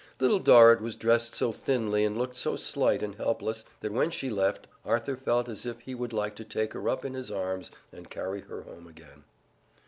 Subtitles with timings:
[0.19, 4.31] Little Dorrit was dressed so thinly and looked so slight and helpless that when she
[4.31, 7.69] left, Arthur felt as if he would like to take her up in his arms
[7.93, 9.25] and carry her home again.